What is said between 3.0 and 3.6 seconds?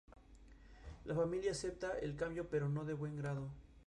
grado.